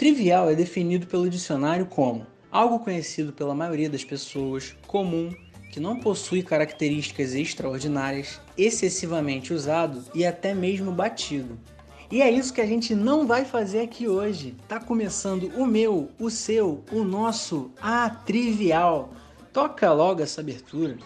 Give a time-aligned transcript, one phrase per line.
[0.00, 5.30] Trivial é definido pelo dicionário como algo conhecido pela maioria das pessoas, comum,
[5.70, 11.60] que não possui características extraordinárias, excessivamente usado e até mesmo batido.
[12.10, 14.56] E é isso que a gente não vai fazer aqui hoje.
[14.66, 19.12] Tá começando o meu, o seu, o nosso, a trivial.
[19.52, 20.96] Toca logo essa abertura.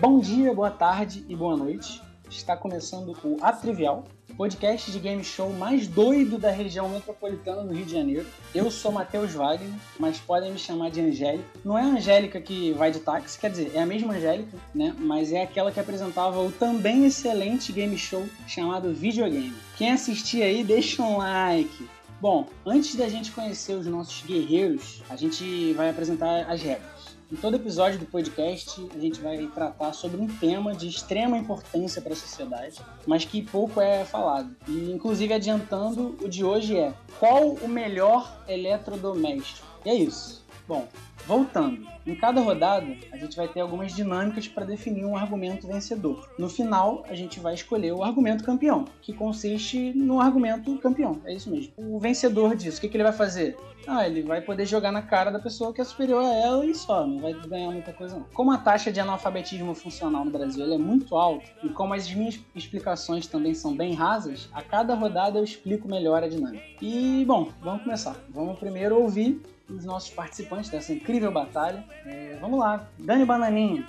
[0.00, 2.00] Bom dia, boa tarde e boa noite.
[2.30, 4.04] Está começando o A Trivial,
[4.34, 8.26] podcast de game show mais doido da região metropolitana do Rio de Janeiro.
[8.54, 9.68] Eu sou Matheus Wagner,
[9.98, 11.44] mas podem me chamar de Angélica.
[11.62, 14.96] Não é a Angélica que vai de táxi, quer dizer, é a mesma Angélica, né?
[14.98, 19.52] Mas é aquela que apresentava o também excelente game show chamado Videogame.
[19.76, 21.86] Quem assistir aí, deixa um like.
[22.22, 26.99] Bom, antes da gente conhecer os nossos guerreiros, a gente vai apresentar as regras.
[27.32, 32.02] Em todo episódio do podcast, a gente vai tratar sobre um tema de extrema importância
[32.02, 34.56] para a sociedade, mas que pouco é falado.
[34.66, 39.64] E, inclusive, adiantando, o de hoje é qual o melhor eletrodoméstico?
[39.84, 40.44] E é isso.
[40.66, 40.88] Bom,
[41.26, 41.86] voltando.
[42.06, 46.28] Em cada rodada, a gente vai ter algumas dinâmicas para definir um argumento vencedor.
[46.38, 51.20] No final, a gente vai escolher o argumento campeão, que consiste no argumento campeão.
[51.24, 51.72] É isso mesmo.
[51.76, 53.56] O vencedor disso, o que, que ele vai fazer?
[53.86, 56.74] Ah, ele vai poder jogar na cara da pessoa que é superior a ela e
[56.74, 58.26] só, não vai ganhar muita coisa não.
[58.34, 62.38] Como a taxa de analfabetismo funcional no Brasil é muito alta, e como as minhas
[62.54, 66.64] explicações também são bem rasas, a cada rodada eu explico melhor a dinâmica.
[66.80, 68.16] E, bom, vamos começar.
[68.28, 71.84] Vamos primeiro ouvir os nossos participantes dessa incrível batalha.
[72.04, 73.86] É, vamos lá, Dani Bananinha.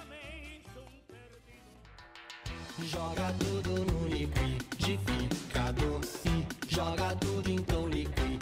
[2.79, 8.41] Joga tudo no liquidificador e joga tudo então liquidificador.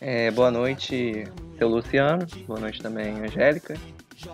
[0.00, 2.26] É, boa noite, seu Luciano.
[2.46, 3.74] Boa noite também, Angélica.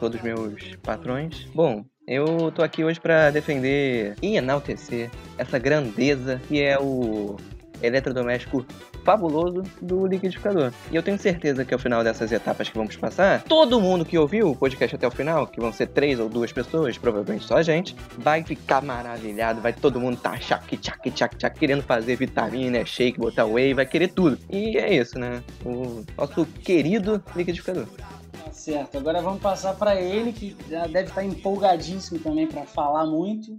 [0.01, 1.45] Todos meus patrões.
[1.55, 7.37] Bom, eu tô aqui hoje para defender e enaltecer essa grandeza que é o
[7.83, 8.65] eletrodoméstico
[9.05, 10.73] fabuloso do liquidificador.
[10.91, 14.19] E eu tenho certeza que ao final dessas etapas que vamos passar, todo mundo que
[14.19, 17.57] ouviu o podcast até o final, que vão ser três ou duas pessoas, provavelmente só
[17.57, 22.17] a gente, vai ficar maravilhado, vai todo mundo tá tchac, tchac, tchac, tchac, querendo fazer
[22.17, 24.39] vitamina, shake, botar whey, vai querer tudo.
[24.51, 25.43] E é isso, né?
[25.65, 27.87] O nosso querido liquidificador.
[27.87, 33.07] Tá certo, agora vamos passar para ele, que já deve estar empolgadíssimo também para falar
[33.07, 33.53] muito.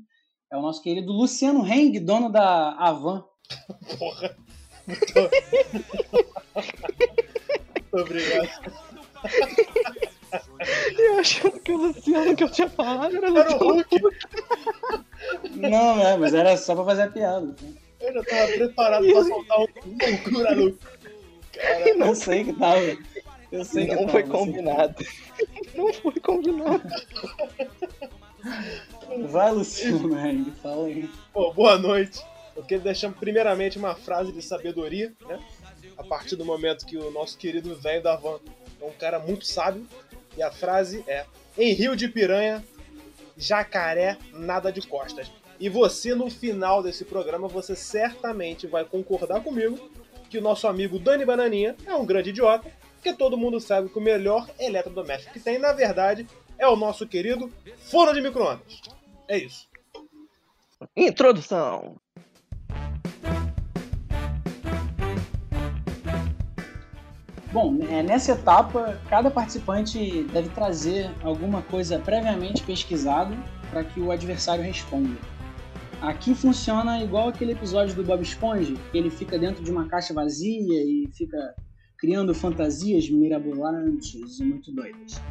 [0.52, 3.24] É o nosso querido Luciano Heng, dono da Avan.
[4.00, 4.36] Porra.
[4.88, 5.31] Muito,
[7.91, 8.50] obrigado.
[10.97, 14.01] Eu achando que o Luciano que eu tinha falado era, era o Hulk.
[15.56, 17.56] Não, é, mas era só pra fazer a piada.
[18.00, 20.78] Eu já tava preparado pra soltar um loucura louco.
[21.97, 22.97] Não sei que tava.
[23.52, 25.06] Eu sei não que foi tava, combinado.
[25.73, 26.84] Não foi combinado.
[29.29, 31.09] Vai, Luciano, fala aí.
[31.34, 32.22] Pô, boa noite.
[32.64, 35.40] Queria deixar primeiramente uma frase de sabedoria, né?
[35.98, 38.40] A partir do momento que o nosso querido velho da van
[38.82, 39.88] é um cara muito sábio.
[40.38, 41.26] E a frase é:
[41.58, 42.64] Em Rio de Piranha,
[43.38, 45.32] jacaré nada de costas.
[45.60, 49.90] E você, no final desse programa, você certamente vai concordar comigo
[50.30, 53.98] que o nosso amigo Dani Bananinha é um grande idiota, porque todo mundo sabe que
[53.98, 56.28] o melhor eletrodoméstico que tem, na verdade,
[56.58, 58.82] é o nosso querido forno de micro-ondas.
[59.28, 59.68] É isso.
[60.96, 61.96] Introdução.
[67.56, 73.34] Bom, é, nessa etapa, cada participante deve trazer alguma coisa previamente pesquisada
[73.72, 75.18] para que o adversário responda.
[76.02, 80.14] Aqui funciona igual aquele episódio do Bob Esponja, que ele fica dentro de uma caixa
[80.14, 81.56] vazia e fica
[81.98, 85.22] criando fantasias mirabolantes e muito doidas.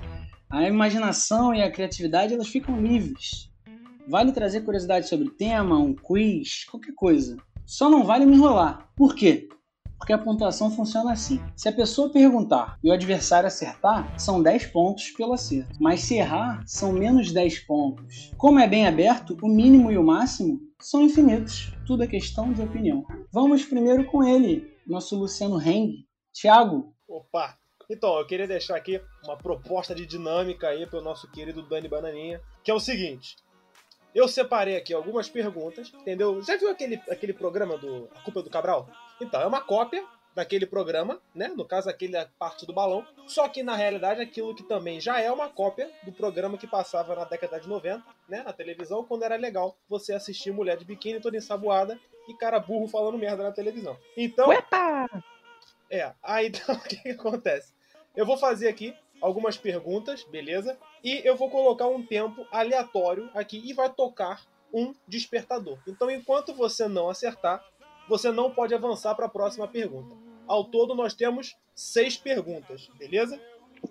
[0.48, 3.50] A imaginação e a criatividade elas ficam livres.
[4.08, 7.36] Vale trazer curiosidade sobre o tema, um quiz, qualquer coisa.
[7.66, 8.88] Só não vale me enrolar.
[8.96, 9.46] Por quê?
[10.04, 11.42] Porque a pontuação funciona assim.
[11.56, 15.78] Se a pessoa perguntar e o adversário acertar, são 10 pontos pelo acerto.
[15.80, 18.30] Mas se errar, são menos 10 pontos.
[18.36, 21.72] Como é bem aberto, o mínimo e o máximo são infinitos.
[21.86, 23.06] Tudo é questão de opinião.
[23.32, 26.06] Vamos primeiro com ele, nosso Luciano Heng.
[26.34, 26.92] Thiago.
[27.08, 27.56] Opa!
[27.88, 31.88] Então, eu queria deixar aqui uma proposta de dinâmica aí para o nosso querido Dani
[31.88, 33.36] Bananinha, que é o seguinte.
[34.14, 36.42] Eu separei aqui algumas perguntas, entendeu?
[36.42, 38.86] Já viu aquele, aquele programa do A Culpa do Cabral?
[39.20, 41.48] Então, é uma cópia daquele programa, né?
[41.48, 43.06] No caso, aquele parte do balão.
[43.26, 47.14] Só que na realidade, aquilo que também já é uma cópia do programa que passava
[47.14, 48.42] na década de 90, né?
[48.42, 52.88] Na televisão, quando era legal você assistir mulher de biquíni toda ensaboada e cara burro
[52.88, 53.96] falando merda na televisão.
[54.16, 54.48] Então.
[54.48, 55.08] Uepa!
[55.90, 57.72] É, aí então o que, que acontece?
[58.16, 60.76] Eu vou fazer aqui algumas perguntas, beleza?
[61.02, 65.78] E eu vou colocar um tempo aleatório aqui e vai tocar um despertador.
[65.86, 67.64] Então, enquanto você não acertar,
[68.08, 70.14] você não pode avançar para a próxima pergunta.
[70.46, 73.40] Ao todo, nós temos seis perguntas, beleza?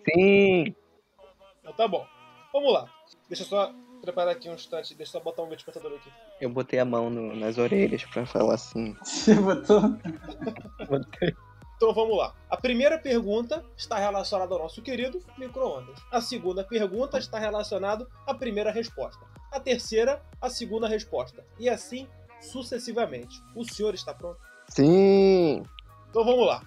[0.05, 0.75] Sim!
[1.61, 2.05] Então tá bom.
[2.51, 2.89] Vamos lá.
[3.27, 6.11] Deixa eu só preparar aqui um instante, deixa eu só botar um despertador aqui.
[6.39, 8.95] Eu botei a mão no, nas orelhas pra falar assim.
[9.01, 9.81] Você botou?
[10.87, 11.33] Botei.
[11.77, 12.35] Então vamos lá.
[12.49, 15.99] A primeira pergunta está relacionada ao nosso querido micro-ondas.
[16.11, 19.25] A segunda pergunta está relacionada à primeira resposta.
[19.51, 21.45] A terceira, à segunda resposta.
[21.59, 22.07] E assim
[22.43, 23.41] sucessivamente.
[23.55, 24.39] O senhor está pronto?
[24.69, 25.63] Sim!
[26.09, 26.61] Então vamos lá.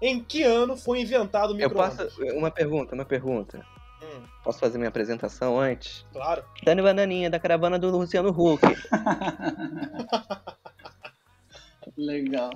[0.00, 2.14] Em que ano foi inventado o Eu micro-ondas?
[2.14, 2.22] posso.
[2.36, 3.64] Uma pergunta, uma pergunta.
[4.02, 6.04] Hum, Posso fazer minha apresentação antes?
[6.12, 6.42] claro.
[6.64, 8.62] Dani Bananinha, da caravana do Luciano Huck.
[11.96, 12.50] Legal.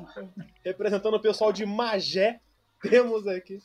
[0.64, 2.40] Representando o pessoal de Magé,
[2.82, 3.58] temos aqui.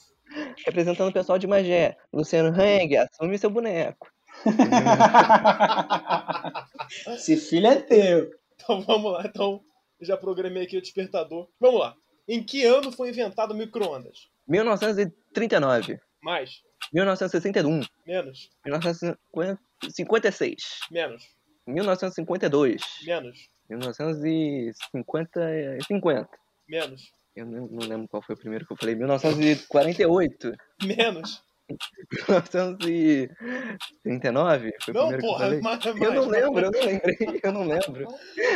[0.65, 1.98] Representando o pessoal de Magé.
[2.13, 4.07] Luciano Hang, assume seu boneco.
[7.07, 8.30] Esse filho é teu.
[8.62, 9.24] Então vamos lá.
[9.25, 9.62] Então,
[10.00, 11.48] já programei aqui o despertador.
[11.60, 11.96] Vamos lá.
[12.28, 14.30] Em que ano foi inventado o micro-ondas?
[14.48, 16.00] 1939.
[16.22, 16.62] Mais.
[16.94, 17.81] 1961.
[18.06, 18.50] Menos.
[18.66, 20.80] 1956.
[20.92, 21.24] Menos.
[21.66, 22.81] 1952.
[23.06, 23.50] Menos.
[23.69, 25.80] 1950.
[25.88, 26.30] 50.
[26.68, 27.02] Menos.
[27.36, 28.94] Eu não lembro qual foi o primeiro que eu falei.
[28.96, 30.52] 1948.
[30.84, 31.42] Menos.
[32.12, 37.51] 1939 foi o Não, porra, eu mais, Eu mais, não lembro, eu não lembrei, eu
[37.51, 38.07] não lembro.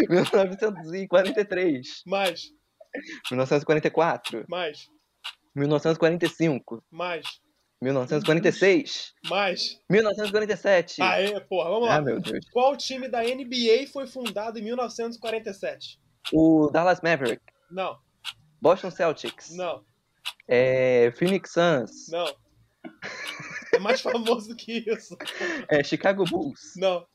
[0.10, 2.52] 1943, Mais.
[3.32, 4.88] 1944, Mais.
[5.56, 7.26] 1945, Mais.
[7.82, 9.80] 1946, Mais.
[9.90, 11.02] 1947.
[11.02, 11.96] Aê, porra, vamos lá.
[11.96, 12.46] Ah, meu Deus.
[12.52, 16.00] Qual time da NBA foi fundado em 1947?
[16.34, 18.00] O Dallas Maverick, Não,
[18.60, 19.86] Boston Celtics, não,
[20.48, 22.26] é, Phoenix Suns, não.
[23.74, 25.18] É mais famoso que isso.
[25.68, 27.06] é, Chicago Bulls, Não.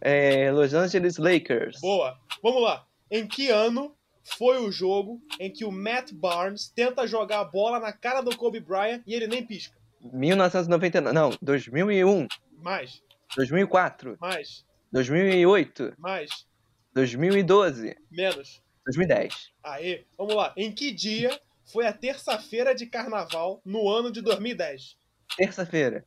[0.00, 1.80] é, Los Angeles Lakers.
[1.80, 2.18] Boa.
[2.42, 2.86] Vamos lá.
[3.10, 3.96] Em que ano
[4.38, 8.36] foi o jogo em que o Matt Barnes tenta jogar a bola na cara do
[8.36, 9.76] Kobe Bryant e ele nem pisca?
[10.00, 12.26] 1999, não, 2001,
[12.62, 13.02] Mais,
[13.36, 16.46] 2004, mais, 2008, mais,
[16.94, 18.62] 2012, menos.
[18.86, 19.50] 2010.
[19.62, 20.52] Aê, vamos lá.
[20.56, 21.38] Em que dia
[21.72, 24.96] foi a terça-feira de carnaval no ano de 2010?
[25.36, 26.04] Terça-feira.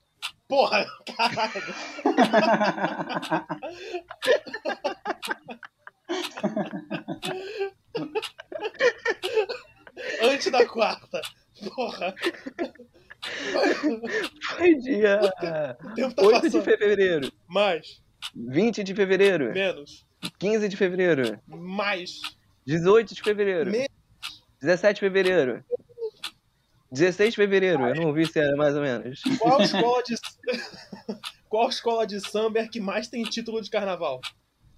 [0.47, 0.85] Porra,
[1.17, 1.63] caralho.
[10.21, 11.21] Antes da quarta.
[11.75, 12.13] Porra,
[14.57, 16.63] Foi dia o tempo tá 8 de passando.
[16.63, 18.01] fevereiro, Mais,
[18.35, 20.05] 20 de fevereiro, menos,
[20.39, 22.19] 15 de fevereiro, mais,
[22.65, 23.87] 18 de fevereiro, Me-
[24.63, 25.61] 17 de fevereiro,
[26.89, 29.21] 16 de fevereiro, eu não ouvi se era mais ou menos.
[29.37, 30.15] Qual escola de
[31.49, 34.21] Qual escola de samba é que mais tem título de carnaval?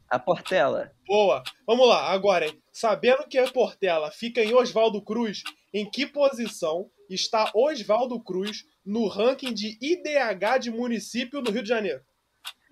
[0.09, 1.43] A Portela, Boa.
[1.67, 2.59] Vamos lá, agora, hein?
[2.73, 9.07] Sabendo que a Portela fica em Oswaldo Cruz, em que posição está Oswaldo Cruz no
[9.07, 12.01] ranking de IDH de município no Rio de Janeiro?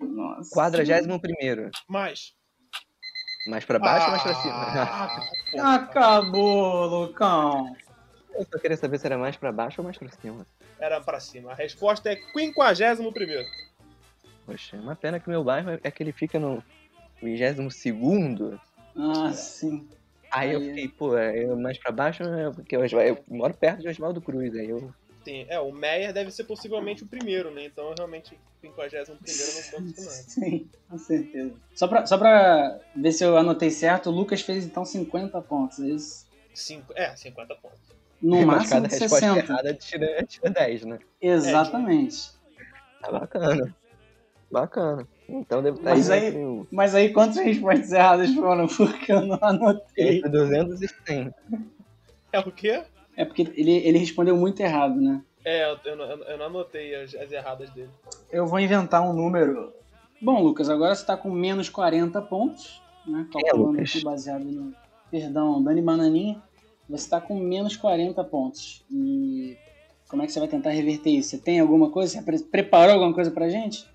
[0.00, 0.50] Nossa.
[0.52, 1.20] 41
[1.88, 2.34] Mais.
[3.46, 4.54] Mais pra baixo ou mais pra cima?
[4.54, 5.20] Ah,
[5.52, 5.74] porra.
[5.74, 7.76] Acabou, Lucão.
[8.34, 10.46] Eu só queria saber se era mais pra baixo ou mais pra cima.
[10.78, 11.52] Era pra cima.
[11.52, 13.46] A resposta é 51 primeiro.
[14.46, 16.62] Poxa, é uma pena que o meu bairro é que ele fica no
[17.22, 18.58] 22
[18.96, 19.88] Ah, sim.
[20.30, 20.68] Aí eu Aí.
[20.68, 24.54] fiquei, pô, é mais pra baixo, é porque eu, eu moro perto de Oswaldo Cruz,
[24.56, 24.92] aí eu
[25.24, 27.64] Tem, é, o Meyer deve ser possivelmente o primeiro, né?
[27.64, 30.12] Então, realmente, 51 primeiro não isso nada.
[30.28, 31.54] Sim, com certeza.
[31.74, 35.80] Só pra, só pra ver se eu anotei certo, o Lucas fez então 50 pontos,
[35.80, 36.26] é isso?
[36.54, 37.78] Cinco, é, 50 pontos.
[38.22, 39.38] No Mas máximo cada resposta 60.
[39.52, 40.98] errada tira, tira 10, né?
[41.20, 42.30] Exatamente.
[43.00, 43.74] Tá bacana.
[44.50, 45.08] Bacana.
[45.28, 48.66] Então deve estar Mas aí- o- Mas aí quantas respostas erradas foram?
[48.68, 50.18] Porque eu não anotei.
[50.18, 51.34] entre 200 e 100.
[52.32, 52.84] É o quê?
[53.16, 55.22] É porque ele, ele respondeu muito errado, né?
[55.44, 57.90] É, eu, eu não- eu não anotei as, as erradas dele.
[58.32, 59.72] Eu vou inventar um número.
[60.20, 63.26] Bom, Lucas, agora você tá com menos 40 pontos, né?
[63.28, 63.90] É, Calculando Lucas?
[63.90, 64.74] aqui baseado no.
[65.10, 66.42] Perdão, Dani Bananinha.
[66.88, 68.84] Você tá com menos 40 pontos.
[68.90, 69.56] E
[70.08, 71.30] como é que você vai tentar reverter isso?
[71.30, 72.12] Você tem alguma coisa?
[72.12, 73.86] Você pre- preparou alguma coisa pra gente?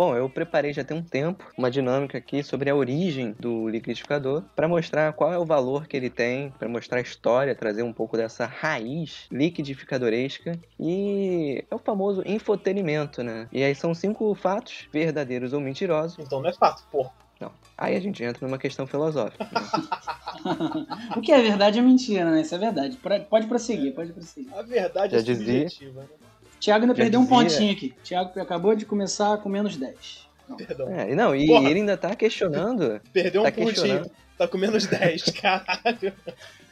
[0.00, 4.42] Bom, eu preparei já tem um tempo uma dinâmica aqui sobre a origem do liquidificador
[4.56, 7.92] para mostrar qual é o valor que ele tem, para mostrar a história, trazer um
[7.92, 13.46] pouco dessa raiz liquidificadoresca e é o famoso infotenimento, né?
[13.52, 16.18] E aí são cinco fatos verdadeiros ou mentirosos.
[16.18, 17.10] Então não é fato, porra.
[17.38, 17.52] Não.
[17.76, 19.44] Aí a gente entra numa questão filosófica.
[19.44, 20.86] né?
[21.14, 22.40] o que é verdade é mentira, né?
[22.40, 22.98] Isso é verdade.
[23.28, 24.50] Pode prosseguir, pode prosseguir.
[24.54, 25.68] A verdade Já é dizia.
[25.68, 26.29] subjetiva, né?
[26.60, 27.36] Thiago ainda Já perdeu dizia...
[27.36, 27.94] um pontinho aqui.
[28.04, 30.28] Thiago acabou de começar com menos 10.
[30.48, 30.56] Não.
[30.56, 30.88] Perdão.
[30.90, 31.70] É, não, e Porra.
[31.70, 33.00] ele ainda tá questionando.
[33.12, 34.10] Perdeu um tá pontinho.
[34.36, 36.12] Tá com menos 10, caralho.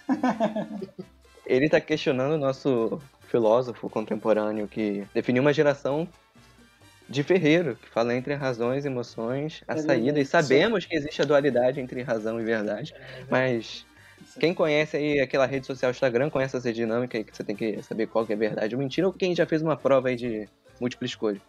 [1.46, 6.08] ele tá questionando o nosso filósofo contemporâneo que definiu uma geração
[7.08, 11.22] de Ferreiro, que fala entre razões e emoções, a é saída, e sabemos que existe
[11.22, 13.86] a dualidade entre razão e verdade, é mas
[14.38, 17.82] quem conhece aí aquela rede social Instagram, conhece essa dinâmica aí que você tem que
[17.82, 20.48] saber qual que é verdade ou mentira, ou quem já fez uma prova aí de
[20.80, 21.40] múltipla escolha.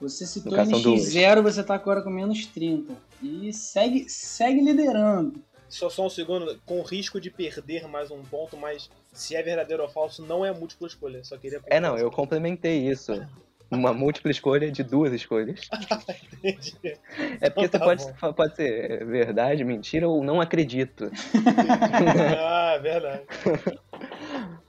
[0.00, 2.94] Você citou NX0, você tá agora com menos 30.
[3.22, 5.40] E segue, segue liderando.
[5.68, 9.82] Só, só um segundo, com risco de perder mais um ponto, mas se é verdadeiro
[9.82, 11.24] ou falso, não é múltipla escolha.
[11.24, 13.12] Só queria É, não, eu complementei isso.
[13.70, 15.68] Uma múltipla escolha de duas escolhas.
[16.42, 16.98] Entendi.
[17.40, 21.10] É porque então, tá você pode, pode ser verdade, mentira ou não acredito.
[22.38, 23.22] ah, verdade.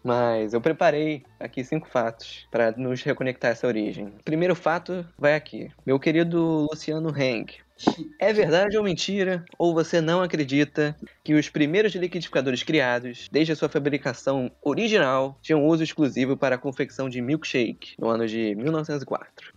[0.04, 4.14] Mas eu preparei aqui cinco fatos para nos reconectar essa origem.
[4.24, 5.72] Primeiro fato vai aqui.
[5.84, 7.65] Meu querido Luciano Heng
[8.20, 13.56] é verdade ou mentira, ou você não acredita, que os primeiros liquidificadores criados, desde a
[13.56, 19.54] sua fabricação original, tinham uso exclusivo para a confecção de milkshake no ano de 1904?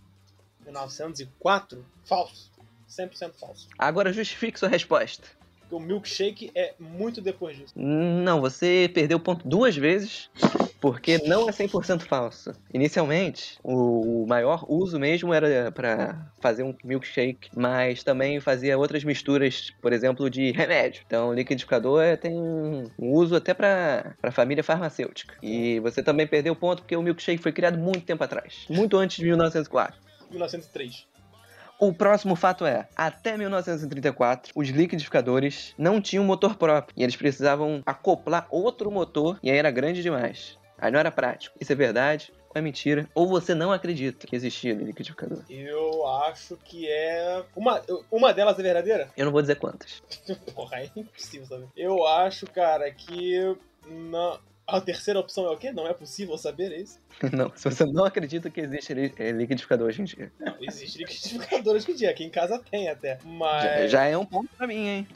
[0.65, 1.85] 1904?
[2.03, 2.51] Falso.
[2.89, 3.67] 100% falso.
[3.77, 5.27] Agora justifique sua resposta.
[5.71, 7.73] O milkshake é muito depois disso.
[7.75, 10.29] Não, você perdeu o ponto duas vezes
[10.79, 12.53] porque não é 100% falso.
[12.73, 19.71] Inicialmente, o maior uso mesmo era para fazer um milkshake, mas também fazia outras misturas,
[19.81, 21.03] por exemplo, de remédio.
[21.05, 25.35] Então, o liquidificador tem um uso até para a família farmacêutica.
[25.43, 28.97] E você também perdeu o ponto porque o milkshake foi criado muito tempo atrás, muito
[28.97, 29.99] antes de 1904.
[30.31, 31.07] 1903.
[31.79, 37.81] O próximo fato é, até 1934, os liquidificadores não tinham motor próprio e eles precisavam
[37.85, 40.57] acoplar outro motor e aí era grande demais.
[40.77, 41.55] Aí não era prático.
[41.59, 43.07] Isso é verdade ou é mentira?
[43.15, 45.41] Ou você não acredita que existia liquidificador?
[45.49, 47.43] Eu acho que é.
[47.55, 47.81] Uma,
[48.11, 49.09] uma delas é verdadeira?
[49.15, 50.01] Eu não vou dizer quantas.
[50.53, 51.67] Porra, é impossível saber.
[51.77, 53.55] Eu acho, cara, que.
[53.87, 54.37] Não...
[54.71, 55.71] A terceira opção é o quê?
[55.71, 56.99] Não é possível saber é isso?
[57.33, 60.31] Não, se você não acredita que existe é, liquidificador hoje em dia.
[60.39, 62.09] Não, existe liquidificador hoje em dia.
[62.09, 63.19] Aqui em casa tem até.
[63.25, 63.63] Mas.
[63.63, 65.07] Já, já é um ponto pra mim, hein?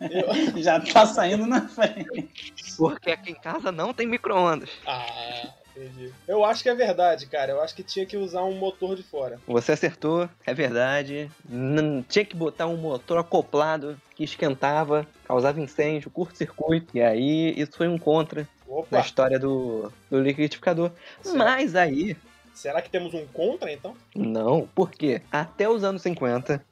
[0.00, 0.62] Eu...
[0.62, 2.30] já tá saindo na frente.
[2.76, 4.70] Porque aqui em casa não tem micro-ondas.
[4.86, 5.52] Ah.
[5.78, 6.12] Entendi.
[6.26, 7.52] Eu acho que é verdade, cara.
[7.52, 9.38] Eu acho que tinha que usar um motor de fora.
[9.46, 11.30] Você acertou, é verdade.
[11.48, 16.96] N tinha que botar um motor acoplado que esquentava, causava incêndio, curto-circuito.
[16.96, 18.98] E aí, isso foi um contra Opa.
[18.98, 20.90] na história do, do liquidificador.
[21.22, 21.36] Certo.
[21.36, 22.16] Mas aí.
[22.54, 23.94] Será que temos um contra, então?
[24.14, 26.62] Não, porque até os anos 50,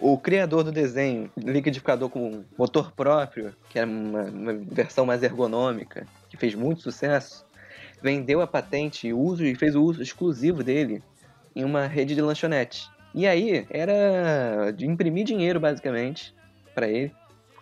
[0.00, 6.06] o criador do desenho, liquidificador com motor próprio, que era uma, uma, versão mais ergonômica,
[6.30, 7.44] que fez muito sucesso,
[8.00, 11.02] vendeu a patente e uso e fez o uso exclusivo dele
[11.54, 12.88] em uma rede de lanchonete.
[13.14, 16.34] E aí era de imprimir dinheiro basicamente
[16.74, 17.12] para ele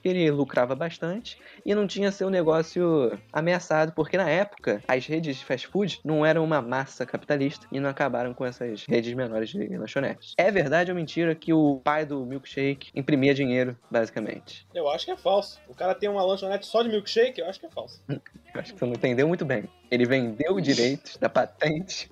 [0.05, 5.37] porque ele lucrava bastante e não tinha seu negócio ameaçado, porque na época as redes
[5.39, 9.49] de fast food não eram uma massa capitalista e não acabaram com essas redes menores
[9.49, 10.35] de lanchonetes.
[10.37, 14.67] É verdade ou mentira que o pai do milkshake imprimia dinheiro, basicamente?
[14.75, 15.59] Eu acho que é falso.
[15.67, 18.03] O cara tem uma lanchonete só de milkshake, eu acho que é falso.
[18.09, 18.21] eu
[18.61, 19.65] acho que você não entendeu muito bem.
[19.91, 22.11] Ele vendeu direitos da patente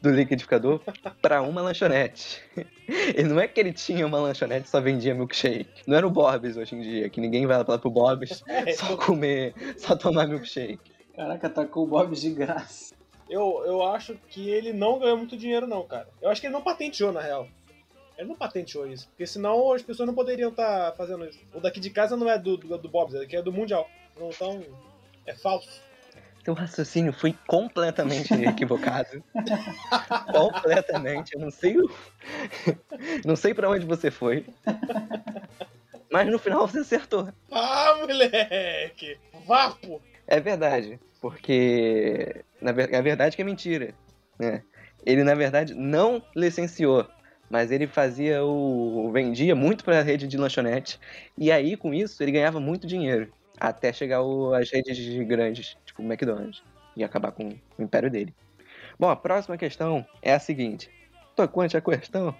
[0.00, 0.80] do liquidificador
[1.20, 2.42] para uma lanchonete.
[3.16, 5.82] E não é que ele tinha uma lanchonete e só vendia milkshake.
[5.86, 8.96] Não era o Bob's hoje em dia, que ninguém vai lá pro Bob's é, só
[8.96, 10.80] comer, só tomar milkshake.
[11.14, 12.94] Caraca, tacou o Bob's de graça.
[13.28, 16.08] Eu, eu acho que ele não ganhou muito dinheiro, não, cara.
[16.20, 17.48] Eu acho que ele não patenteou, na real.
[18.18, 19.08] Ele não patenteou isso.
[19.08, 21.38] Porque senão as pessoas não poderiam estar tá fazendo isso.
[21.54, 23.88] O daqui de casa não é do, do, do Bob's, é do Mundial.
[24.16, 24.62] Então,
[25.26, 25.80] é falso.
[26.44, 29.22] Seu raciocínio foi completamente equivocado.
[30.32, 31.34] completamente.
[31.34, 31.76] Eu não sei.
[33.24, 34.44] não sei para onde você foi.
[36.10, 37.28] Mas no final você acertou.
[37.50, 39.18] Ah, moleque!
[39.46, 40.02] Vapo!
[40.26, 40.98] É verdade.
[41.20, 42.44] Porque.
[42.60, 42.94] Na ver...
[42.94, 43.94] A verdade é que é mentira.
[44.38, 44.62] Né?
[45.06, 47.06] Ele, na verdade, não licenciou.
[47.48, 49.10] Mas ele fazia o.
[49.12, 50.98] vendia muito para a rede de lanchonete.
[51.38, 53.32] E aí, com isso, ele ganhava muito dinheiro.
[53.60, 54.52] Até chegar o...
[54.54, 56.62] as redes grandes tipo o McDonald's,
[56.96, 58.34] e acabar com o império dele.
[58.98, 60.90] Bom, a próxima questão é a seguinte:
[61.36, 62.34] tocante a questão.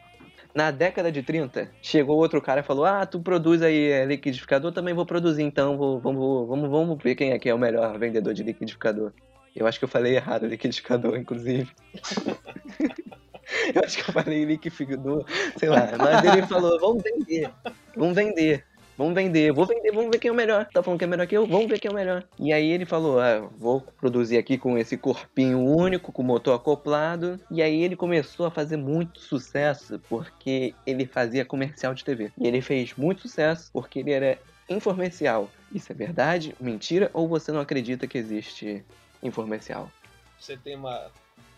[0.54, 4.70] Na década de 30, chegou outro cara e falou: Ah, tu produz aí é, liquidificador,
[4.72, 7.98] também vou produzir, então vou, vamos, vamos, vamos ver quem é que é o melhor
[7.98, 9.12] vendedor de liquidificador.
[9.56, 11.70] Eu acho que eu falei errado liquidificador, inclusive.
[13.74, 15.24] eu acho que eu falei liquidificador,
[15.56, 15.88] sei lá.
[15.98, 17.50] Mas ele falou: Vamos vender,
[17.96, 18.66] vamos vender.
[19.02, 20.66] Vamos vender, vou vender, vamos ver quem é o melhor.
[20.72, 22.24] Tá falando que é melhor que eu, vamos ver quem é o melhor.
[22.38, 27.40] E aí ele falou, ah, vou produzir aqui com esse corpinho único, com motor acoplado.
[27.50, 32.30] E aí ele começou a fazer muito sucesso porque ele fazia comercial de TV.
[32.38, 35.50] E ele fez muito sucesso porque ele era informercial.
[35.72, 38.84] Isso é verdade, mentira ou você não acredita que existe
[39.22, 39.90] informercial?
[40.38, 41.10] Você tem uma,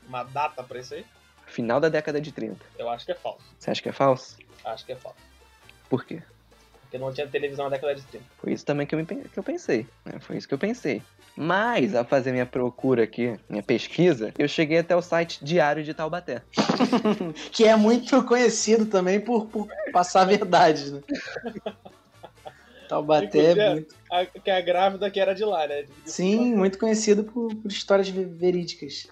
[0.09, 1.05] uma data pra isso aí?
[1.47, 2.65] Final da década de 30.
[2.79, 3.45] Eu acho que é falso.
[3.59, 4.39] Você acha que é falso?
[4.65, 5.19] Acho que é falso.
[5.91, 6.23] Por quê?
[6.95, 8.25] Porque não tinha televisão na década de 30.
[8.39, 9.85] Foi isso também que eu, me, que eu pensei.
[10.05, 10.21] Né?
[10.21, 11.03] Foi isso que eu pensei.
[11.35, 15.93] Mas, ao fazer minha procura aqui, minha pesquisa, eu cheguei até o site Diário de
[15.93, 16.43] Taubaté.
[17.51, 21.01] que é muito conhecido também por, por passar verdade, né?
[22.89, 23.95] Taubaté é muito...
[24.09, 25.87] A, que é a grávida que era de lá, né?
[26.05, 29.09] Sim, muito conhecido por, por histórias verídicas.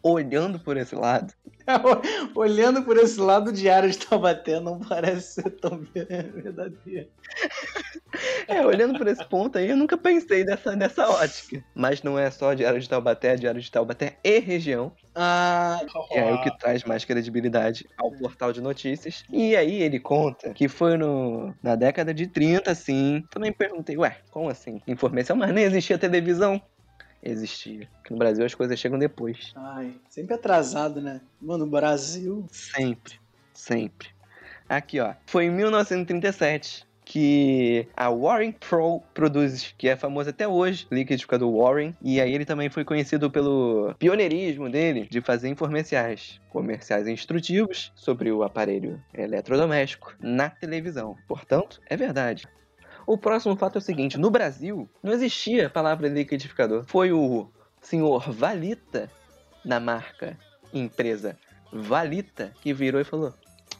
[0.00, 1.34] Olhando por esse lado.
[2.34, 7.08] Olhando por esse lado, o Diário de Taubaté não parece ser tão verdadeiro.
[8.46, 11.64] É, olhando por esse ponto aí, eu nunca pensei nessa, nessa ótica.
[11.74, 14.92] Mas não é só Diário de Taubaté, é Diário de Taubaté e região.
[15.14, 19.24] Ah, que é o que traz mais credibilidade ao portal de notícias.
[19.30, 23.24] E aí ele conta que foi no, na década de 30, assim.
[23.30, 24.80] Também perguntei, ué, como assim?
[24.86, 26.60] Informação, mas nem existia televisão
[27.24, 27.88] existia.
[27.94, 29.52] Porque no Brasil as coisas chegam depois.
[29.56, 31.20] Ai, sempre atrasado, né?
[31.40, 32.46] Mano, no Brasil.
[32.50, 33.18] Sempre,
[33.52, 34.08] sempre.
[34.68, 35.14] Aqui, ó.
[35.26, 41.94] Foi em 1937 que a Warren Pro produz, que é famoso até hoje, liquidificador Warren,
[42.00, 48.32] e aí ele também foi conhecido pelo pioneirismo dele de fazer informerciais, comerciais instrutivos sobre
[48.32, 51.16] o aparelho eletrodoméstico na televisão.
[51.28, 52.48] Portanto, é verdade.
[53.06, 56.84] O próximo fato é o seguinte: no Brasil não existia a palavra liquidificador.
[56.86, 57.48] Foi o
[57.80, 59.10] senhor Valita,
[59.64, 60.38] da marca
[60.72, 61.38] empresa
[61.72, 63.34] Valita, que virou e falou: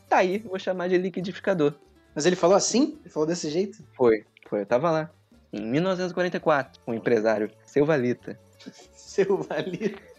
[0.09, 1.75] tá aí, vou chamar de liquidificador.
[2.14, 2.99] Mas ele falou assim?
[3.00, 3.83] Ele falou desse jeito?
[3.95, 5.11] Foi, foi, eu tava lá.
[5.52, 8.38] Em 1944, o um empresário, seu Valita.
[8.95, 10.13] seu Valita.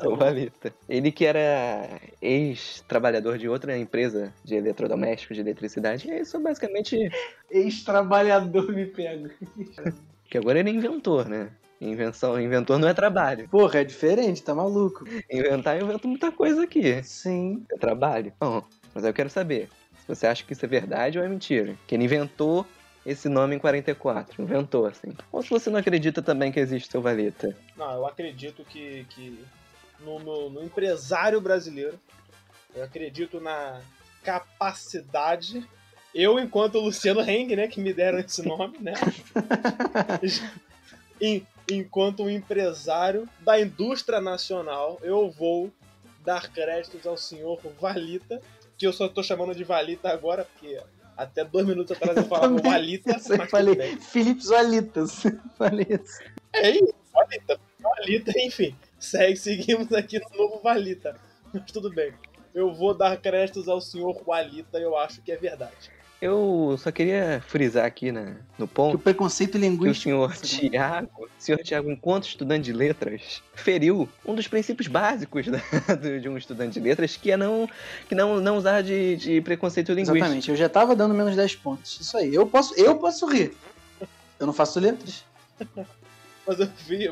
[0.00, 0.72] Seu Valita.
[0.88, 6.10] Ele que era ex-trabalhador de outra empresa de eletrodomésticos, de eletricidade.
[6.10, 7.10] E isso basicamente.
[7.50, 9.30] Ex-trabalhador me pega.
[10.28, 11.50] que agora ele é inventor, né?
[11.80, 13.48] Invenção, inventor não é trabalho.
[13.48, 15.04] Porra, é diferente, tá maluco.
[15.30, 17.02] Inventar, eu invento muita coisa aqui.
[17.02, 17.64] Sim.
[17.70, 18.32] É trabalho?
[18.40, 18.62] Bom,
[18.94, 21.76] mas eu quero saber se você acha que isso é verdade ou é mentira.
[21.86, 22.66] Que ele inventou
[23.04, 24.42] esse nome em 44.
[24.42, 25.12] Inventou, assim.
[25.30, 27.56] Ou se você não acredita também que existe seu Valeta.
[27.76, 29.38] Não, eu acredito que, que
[30.04, 31.98] no, no, no empresário brasileiro.
[32.74, 33.80] Eu acredito na
[34.22, 35.66] capacidade.
[36.14, 38.94] Eu, enquanto Luciano Heng, né, que me deram esse nome, né?
[41.70, 45.72] enquanto um empresário da indústria nacional, eu vou
[46.24, 48.40] dar créditos ao senhor Valita,
[48.78, 50.80] que eu só tô chamando de Valita agora, porque
[51.16, 53.16] até dois minutos atrás eu falava Valita.
[53.30, 55.22] Eu falei Felipe Valitas.
[56.52, 57.60] É isso, Valita.
[57.80, 61.16] Valita, enfim segue, seguimos aqui no novo Valita.
[61.52, 62.12] Mas tudo bem.
[62.54, 65.90] Eu vou dar créditos ao senhor Walita, eu acho que é verdade.
[66.22, 68.90] Eu só queria frisar aqui né, no ponto.
[68.90, 70.08] Que o preconceito linguístico.
[70.08, 74.88] Que o senhor Tiago, o senhor Tiago, enquanto estudante de letras, feriu um dos princípios
[74.88, 77.68] básicos da, de um estudante de letras, que é não,
[78.08, 80.16] que não, não usar de, de preconceito linguístico.
[80.16, 82.00] Exatamente, eu já tava dando menos 10 pontos.
[82.00, 82.34] Isso aí.
[82.34, 83.54] Eu posso, eu posso rir.
[84.38, 85.24] Eu não faço letras.
[86.46, 87.06] Mas eu vi,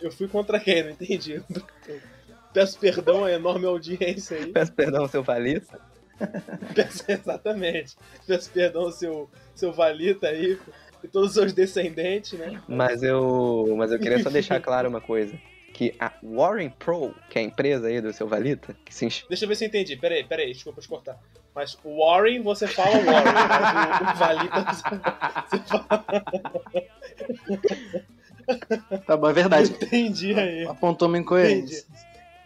[0.00, 0.82] eu fui contra quem?
[0.82, 1.42] Não entendi.
[2.52, 4.52] Peço perdão à enorme audiência aí.
[4.52, 5.78] Peço perdão ao seu Valita.
[6.74, 7.96] Peço, exatamente.
[8.26, 10.58] Peço perdão ao seu, seu Valita aí
[11.04, 12.60] e todos os seus descendentes, né?
[12.66, 15.38] Mas eu, mas eu queria só deixar claro uma coisa.
[15.74, 19.44] Que a Warren Pro, que é a empresa aí do seu Valita, que se Deixa
[19.44, 19.94] eu ver se eu entendi.
[19.94, 21.20] Peraí, peraí, desculpa te cortar.
[21.54, 24.64] Mas Warren, você fala Warren, mas o, o Valita
[25.46, 26.04] você fala.
[29.06, 29.70] Tá bom, é verdade.
[29.70, 30.66] Entendi aí.
[30.66, 31.84] Apontou uma incoerência.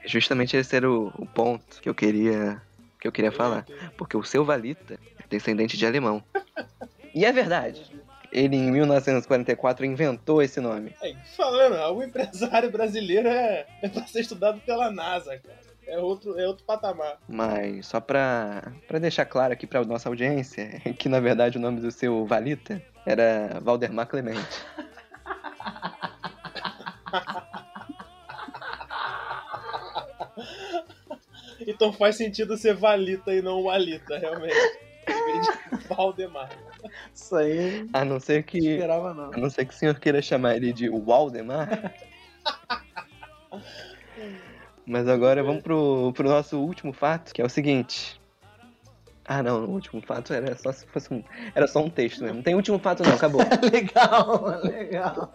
[0.05, 2.61] Justamente esse era o, o, ponto que eu queria
[2.99, 3.67] que eu queria falar.
[3.97, 6.23] Porque o seu Valita é descendente de alemão.
[7.15, 7.91] E é verdade.
[8.33, 10.95] Ele, em 1944, inventou esse nome.
[11.03, 15.71] É, falando, o empresário brasileiro é, é pra ser estudado pela NASA, cara.
[15.87, 17.19] É outro, é outro patamar.
[17.29, 21.81] Mas só pra, pra deixar claro aqui pra nossa audiência, que na verdade o nome
[21.81, 24.65] do seu Valita era Valdemar Clemente.
[31.67, 34.57] então faz sentido ser Valita e não Walita, realmente.
[35.89, 36.51] Valdemar.
[37.15, 37.87] Isso aí.
[37.93, 38.61] A não ser que.
[38.61, 39.33] Não esperava, não.
[39.33, 41.95] A não ser que o senhor queira chamar ele de Waldemar.
[44.87, 48.20] Mas agora vamos pro, pro nosso último fato, que é o seguinte.
[49.33, 51.23] Ah, não, o último fato era só se fosse um.
[51.55, 52.39] Era só um texto mesmo.
[52.39, 53.41] Não tem último fato, não, acabou.
[53.73, 55.33] legal, legal.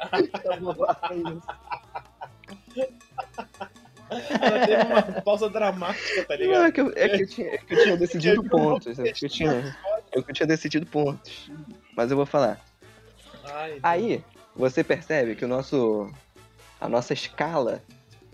[4.41, 6.57] Ela teve uma pausa dramática, tá ligado?
[6.59, 8.99] Não, é, que eu, é, que eu tinha, é que eu tinha decidido pontos.
[8.99, 9.73] É que eu tinha,
[10.11, 11.49] é que eu tinha decidido pontos.
[11.95, 12.59] Mas eu vou falar.
[13.45, 16.11] Ai, Aí, você percebe que o nosso.
[16.81, 17.81] A nossa escala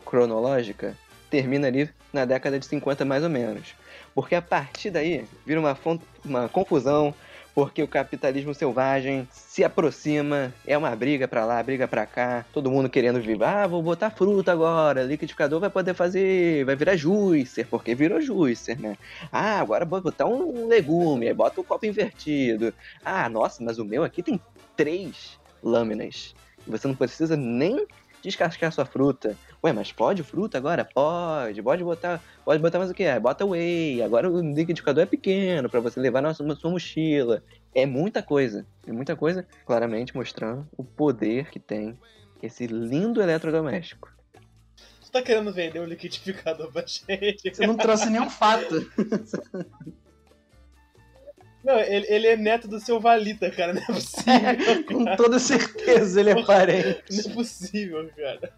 [0.04, 0.97] cronológica
[1.30, 3.76] termina ali na década de 50, mais ou menos.
[4.13, 5.78] Porque a partir daí vira uma,
[6.26, 7.13] uma confusão,
[7.54, 12.71] porque o capitalismo selvagem se aproxima, é uma briga pra lá, briga pra cá, todo
[12.71, 13.43] mundo querendo viver.
[13.43, 18.80] Ah, vou botar fruta agora, liquidificador vai poder fazer, vai virar juicer, porque virou juicer,
[18.80, 18.97] né?
[19.32, 22.74] Ah, agora vou botar um legume, aí bota o copo invertido.
[23.04, 24.39] Ah, nossa, mas o meu aqui tem
[24.76, 26.34] três lâminas.
[26.67, 27.86] Você não precisa nem
[28.21, 29.38] descascar sua fruta.
[29.63, 30.86] Ué, mas pode fruta agora?
[30.86, 31.62] Pode.
[31.62, 33.19] Pode botar, pode botar mais o que?
[33.19, 34.01] Bota whey.
[34.01, 37.43] Agora o liquidificador é pequeno para você levar na sua, sua mochila.
[37.73, 38.65] É muita coisa.
[38.86, 41.97] É muita coisa, claramente mostrando o poder que tem
[42.41, 44.12] esse lindo eletrodoméstico.
[45.03, 47.53] Tu tá querendo vender um liquidificador pra gente?
[47.53, 48.75] Você não trouxe nenhum fato.
[51.63, 53.74] Não, ele, ele é neto do seu Valita, cara.
[53.74, 54.84] Não é possível.
[54.88, 57.04] Com toda certeza ele é parente.
[57.12, 58.52] Não é possível, cara.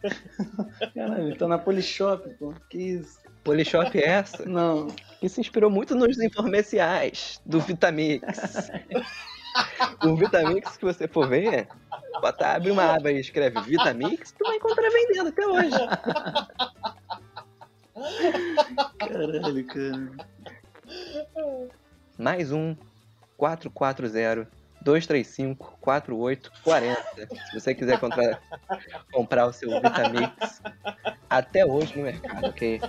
[0.93, 2.53] Caralho, tô na Polishop, pô.
[2.69, 3.19] Que isso?
[3.43, 4.45] Polishop é essa?
[4.45, 4.87] Não.
[5.19, 8.71] Que se inspirou muito nos informeciais do Vitamix.
[10.01, 11.67] o Vitamix que você for ver,
[12.21, 15.77] bota, abre uma aba e escreve Vitamix, tu vai encontrar vendendo até hoje.
[18.97, 20.11] Caralho, cara.
[22.17, 22.75] Mais um
[23.43, 24.47] 440
[24.81, 27.27] 235 4840.
[27.49, 28.41] Se você quiser comprar,
[29.11, 30.61] comprar o seu Vitamix
[31.29, 32.81] até hoje no mercado, ok?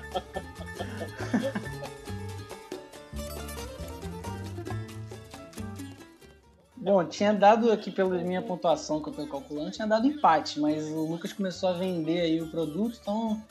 [6.77, 10.85] Bom, tinha dado aqui pela minha pontuação que eu tô calculando, tinha dado empate, mas
[10.85, 13.43] o Lucas começou a vender aí o produto, então.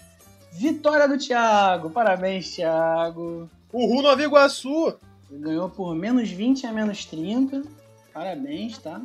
[0.52, 1.90] Vitória do Thiago!
[1.90, 3.50] Parabéns, Thiago!
[3.74, 5.00] Uhul, Nova Iguaçu!
[5.40, 7.64] Ganhou por menos 20 a menos 30.
[8.14, 9.02] Parabéns, tá?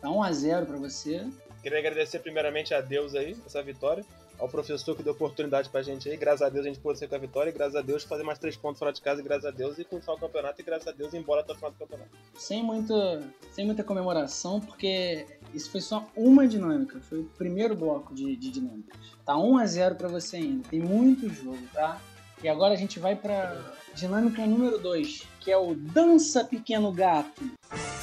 [0.00, 1.26] Tá 1x0 pra você.
[1.62, 4.04] Queria agradecer primeiramente a Deus aí, essa vitória.
[4.38, 6.16] Ao professor que deu oportunidade pra gente aí.
[6.16, 7.50] Graças a Deus a gente pôde ser com a vitória.
[7.50, 9.20] E graças a Deus fazer mais três pontos fora de casa.
[9.20, 10.60] E graças a Deus e continuar o campeonato.
[10.60, 12.10] E graças a Deus ir embora até o final do campeonato.
[12.36, 17.00] Sem muita, sem muita comemoração, porque isso foi só uma dinâmica.
[17.00, 18.96] Foi o primeiro bloco de, de dinâmicas.
[19.26, 20.68] Tá 1x0 pra você ainda.
[20.68, 22.00] Tem muito jogo, tá?
[22.40, 23.60] E agora a gente vai pra
[23.94, 27.42] dinâmica número 2, que é o Dança Pequeno Gato.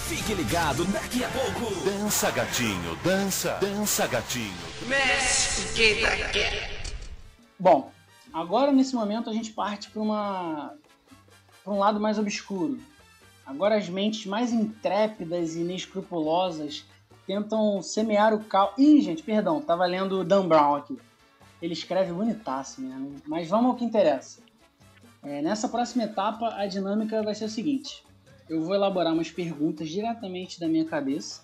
[0.07, 1.73] Fique ligado daqui a pouco.
[1.83, 4.53] Dança, gatinho, dança, dança, gatinho.
[7.57, 7.91] Bom,
[8.33, 10.73] agora nesse momento a gente parte para uma
[11.63, 12.79] para um lado mais obscuro.
[13.45, 16.85] Agora as mentes mais intrépidas e inescrupulosas
[17.25, 18.73] tentam semear o caos.
[18.77, 20.99] Ih, gente, perdão, tava lendo o Dan Brown aqui.
[21.61, 23.15] Ele escreve bonitaço mesmo.
[23.25, 24.41] Mas vamos ao que interessa.
[25.25, 28.03] É, nessa próxima etapa, a dinâmica vai ser o seguinte:
[28.47, 31.43] eu vou elaborar umas perguntas diretamente da minha cabeça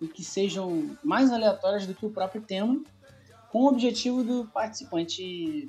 [0.00, 2.82] e que sejam mais aleatórias do que o próprio tema,
[3.50, 5.68] com o objetivo do participante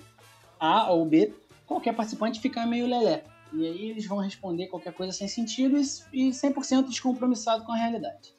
[0.60, 1.34] A ou B,
[1.68, 3.26] qualquer participante, ficar meio lelé.
[3.52, 5.78] E aí eles vão responder qualquer coisa sem sentido
[6.12, 8.34] e 100% descompromissado com a realidade.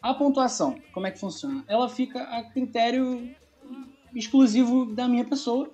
[0.00, 1.64] A pontuação, como é que funciona?
[1.66, 3.34] Ela fica a critério
[4.14, 5.70] exclusivo da minha pessoa.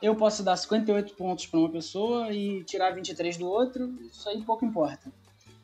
[0.00, 4.42] Eu posso dar 58 pontos para uma pessoa e tirar 23 do outro, isso aí
[4.42, 5.10] pouco importa.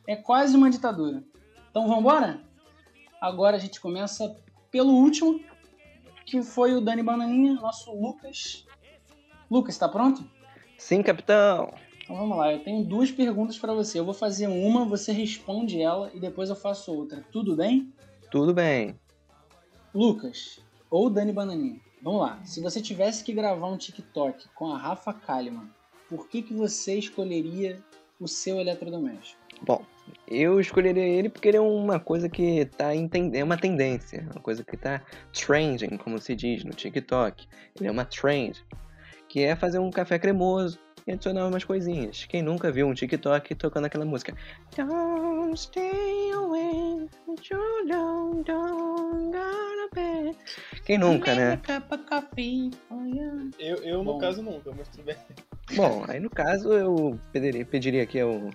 [0.06, 1.22] É quase uma ditadura.
[1.70, 2.40] Então vamos embora?
[3.20, 4.36] Agora a gente começa
[4.70, 5.40] pelo último,
[6.24, 8.66] que foi o Dani Bananinha, nosso Lucas.
[9.50, 10.24] Lucas, tá pronto?
[10.78, 11.72] Sim, capitão.
[12.02, 13.98] Então vamos lá, eu tenho duas perguntas para você.
[13.98, 17.24] Eu vou fazer uma, você responde ela e depois eu faço outra.
[17.30, 17.92] Tudo bem?
[18.30, 18.98] Tudo bem.
[19.94, 21.80] Lucas, ou Dani Bananinha.
[22.02, 22.40] Vamos lá.
[22.44, 25.70] Se você tivesse que gravar um TikTok com a Rafa Kalimann,
[26.08, 27.78] por que, que você escolheria
[28.18, 29.40] o seu eletrodoméstico?
[29.62, 29.84] Bom,
[30.26, 34.40] eu escolheria ele porque ele é uma coisa que tá em é uma tendência, uma
[34.40, 35.00] coisa que tá
[35.32, 37.46] trending, como se diz no TikTok.
[37.78, 38.64] Ele é uma trend,
[39.28, 42.24] que é fazer um café cremoso e adicionar umas coisinhas.
[42.24, 44.34] Quem nunca viu um TikTok tocando aquela música?
[44.76, 50.36] Don't stay away too long, don't bed.
[50.84, 51.60] Quem nunca, né?
[53.58, 55.16] Eu, eu no caso, nunca, mas tudo bem.
[55.74, 58.50] Bom, aí no caso eu pediria, pediria aqui ao,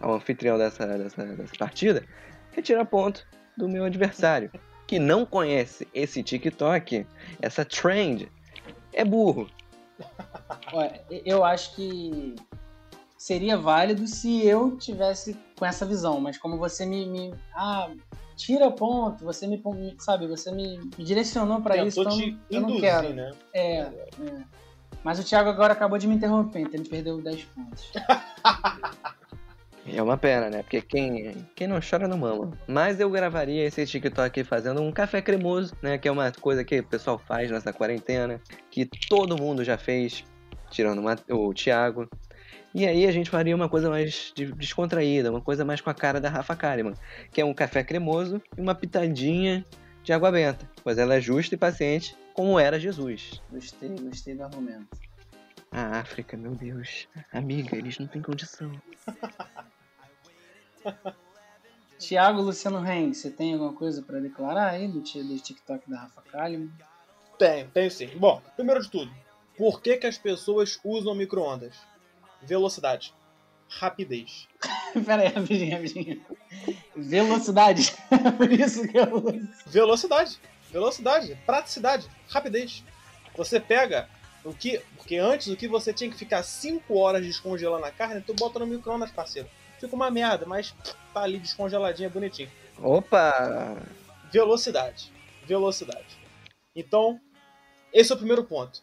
[0.00, 2.04] ao anfitrião dessa, dessa, dessa partida
[2.52, 3.26] retirar ponto
[3.56, 4.50] do meu adversário,
[4.86, 7.06] que não conhece esse TikTok,
[7.40, 8.30] essa trend,
[8.92, 9.50] é burro.
[10.72, 12.34] Olha, eu acho que
[13.22, 17.88] seria válido se eu tivesse com essa visão, mas como você me, me ah,
[18.36, 19.62] tira ponto, você me,
[19.96, 23.14] sabe, você me, me direcionou para isso, então te eu não induzir, quero.
[23.14, 23.30] Né?
[23.54, 23.92] É, é.
[25.04, 27.92] Mas o Thiago agora acabou de me interromper, então ele perdeu 10 pontos.
[29.84, 30.62] É uma pena, né?
[30.62, 32.52] Porque quem, quem não chora não mama.
[32.68, 35.98] Mas eu gravaria esse TikTok aqui fazendo um café cremoso, né?
[35.98, 40.24] Que é uma coisa que o pessoal faz nessa quarentena, que todo mundo já fez,
[40.70, 42.08] tirando o Thiago.
[42.74, 46.20] E aí a gente faria uma coisa mais descontraída, uma coisa mais com a cara
[46.20, 46.94] da Rafa Kalimann,
[47.30, 49.64] que é um café cremoso e uma pitadinha
[50.02, 53.42] de água benta, pois ela é justa e paciente, como era Jesus.
[53.50, 54.88] Gostei, gostei do argumento.
[55.70, 57.08] A África, meu Deus.
[57.32, 58.72] Amiga, eles não têm condição.
[61.98, 66.22] Tiago Luciano Heng, você tem alguma coisa para declarar aí do, do TikTok da Rafa
[66.22, 66.72] Kalimann?
[67.38, 68.08] Tenho, tenho sim.
[68.16, 69.12] Bom, primeiro de tudo,
[69.56, 71.76] por que, que as pessoas usam micro-ondas?
[72.42, 73.14] Velocidade.
[73.68, 74.48] Rapidez.
[75.06, 76.26] Pera aí, rapidinho, rapidinho.
[76.94, 77.94] Velocidade.
[78.36, 79.48] Por isso que eu uso.
[79.66, 80.40] Velocidade.
[80.70, 81.38] Velocidade.
[81.46, 82.08] Praticidade.
[82.28, 82.84] Rapidez.
[83.36, 84.08] Você pega
[84.44, 84.78] o que.
[84.96, 88.58] Porque antes o que você tinha que ficar 5 horas descongelando a carne, tu bota
[88.58, 89.48] no micro-ondas, parceiro.
[89.80, 90.74] Fica uma merda, mas
[91.12, 92.50] tá ali descongeladinha, bonitinho.
[92.78, 93.78] Opa!
[94.30, 95.12] Velocidade.
[95.44, 96.18] Velocidade.
[96.74, 97.20] Então,
[97.92, 98.82] esse é o primeiro ponto.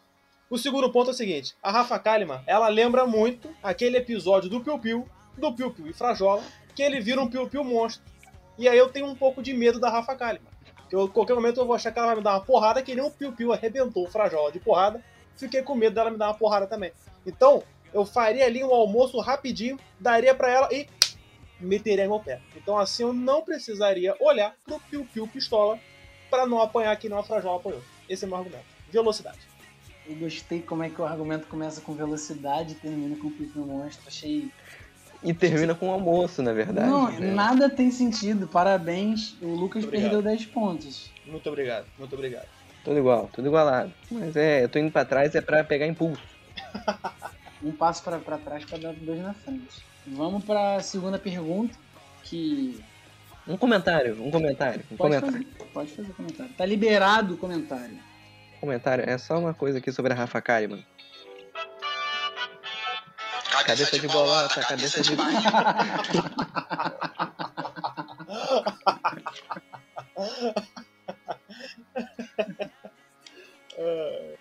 [0.50, 4.60] O segundo ponto é o seguinte: a Rafa Kalimann, ela lembra muito aquele episódio do
[4.60, 5.08] Piu Piu,
[5.38, 6.42] do Piu Piu e Frajola,
[6.74, 8.02] que ele vira um Piu Piu monstro.
[8.58, 10.50] E aí eu tenho um pouco de medo da Rafa Kalimann.
[10.88, 12.96] Que eu, qualquer momento eu vou achar que ela vai me dar uma porrada, que
[12.96, 15.00] nem um Piu Piu arrebentou o Frajola de porrada.
[15.36, 16.92] Fiquei com medo dela me dar uma porrada também.
[17.24, 17.62] Então,
[17.94, 20.88] eu faria ali um almoço rapidinho, daria para ela e
[21.60, 22.40] meteria meu pé.
[22.56, 25.78] Então assim eu não precisaria olhar pro Piu Piu Pistola
[26.28, 27.82] para não apanhar que não a Frajola apanhou.
[28.08, 28.64] Esse é o meu argumento.
[28.90, 29.38] Velocidade.
[30.10, 33.64] Eu gostei como é que o argumento começa com velocidade e termina com Piu Piu
[33.64, 34.08] Monstro.
[34.08, 34.50] Achei...
[35.22, 36.90] E termina com almoço, na verdade.
[36.90, 37.32] Não, né?
[37.32, 38.48] nada tem sentido.
[38.48, 39.36] Parabéns.
[39.40, 41.12] O Lucas perdeu 10 pontos.
[41.24, 42.48] Muito obrigado, muito obrigado.
[42.82, 43.92] Tudo igual, tudo igualado.
[44.10, 46.22] Mas é, eu tô indo pra trás é pra pegar impulso.
[47.62, 49.84] um passo pra, pra trás pra dar dois na frente.
[50.08, 51.76] Vamos pra segunda pergunta,
[52.24, 52.82] que...
[53.46, 54.82] Um comentário, um comentário.
[54.90, 55.46] Um pode, comentário.
[55.46, 56.52] Fazer, pode fazer comentário.
[56.54, 58.09] Tá liberado o comentário.
[58.60, 60.84] Comentário, é só uma coisa aqui sobre a Rafa Kalimann.
[63.50, 65.16] Cabeça, cabeça de bolota, cabeça de...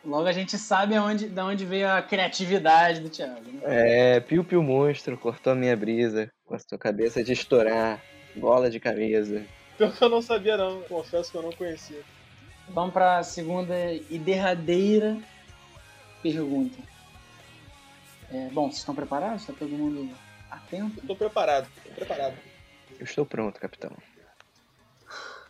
[0.03, 3.41] Logo a gente sabe aonde, de onde veio a criatividade do Thiago.
[3.45, 3.61] Né?
[3.63, 8.01] É, Piu Piu Monstro cortou a minha brisa com a sua cabeça de estourar,
[8.35, 9.45] bola de camisa.
[9.77, 12.01] Pior que eu não sabia não, confesso que eu não conhecia.
[12.69, 15.17] Vamos para a segunda e derradeira
[16.21, 16.77] pergunta.
[18.31, 19.41] É, bom, vocês estão preparados?
[19.41, 20.13] Está todo mundo
[20.51, 20.99] atento?
[20.99, 22.37] Estou preparado, estou preparado.
[22.99, 23.91] Eu estou pronto, capitão.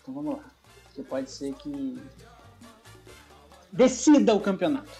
[0.02, 0.46] Então vamos lá.
[0.86, 2.02] Porque pode ser que
[3.72, 4.92] decida o campeonato.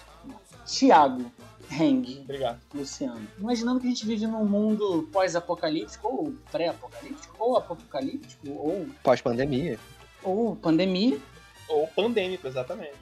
[0.66, 1.32] Thiago,
[1.70, 2.60] Heng, Obrigado.
[2.74, 3.26] Luciano.
[3.38, 8.86] Imaginando que a gente vive num mundo pós-apocalíptico, ou pré-apocalíptico, ou apocalíptico, ou.
[9.02, 9.78] Pós-pandemia.
[10.22, 11.18] Ou pandemia.
[11.70, 12.94] Ou pandêmico, exatamente.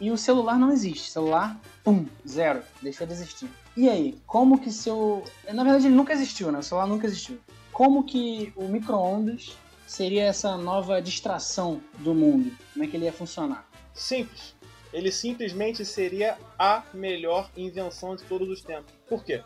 [0.00, 1.10] E o celular não existe.
[1.10, 2.62] Celular, pum, zero.
[2.80, 3.48] Deixou de existir.
[3.76, 5.22] E aí, como que seu.
[5.52, 6.58] Na verdade, ele nunca existiu, né?
[6.58, 7.38] O celular nunca existiu.
[7.72, 9.56] Como que o micro-ondas
[9.86, 12.50] seria essa nova distração do mundo?
[12.72, 13.66] Como é que ele ia funcionar?
[13.94, 14.54] Simples
[14.92, 18.92] ele simplesmente seria a melhor invenção de todos os tempos.
[19.08, 19.42] Por quê?